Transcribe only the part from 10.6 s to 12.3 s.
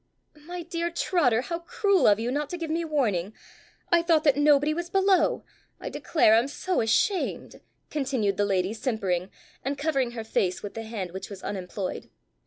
with the hand which was unemployed.